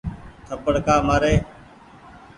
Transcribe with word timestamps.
ٿپڙ 0.47 0.73
ڪآ 0.85 0.95
مآ 1.07 1.15
ري۔ 1.21 1.35